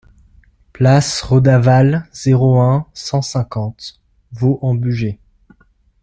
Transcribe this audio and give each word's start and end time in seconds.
Place 0.73 1.21
Redavalle, 1.21 2.09
zéro 2.11 2.59
un, 2.59 2.87
cent 2.95 3.21
cinquante 3.21 4.01
Vaux-en-Bugey 4.31 5.19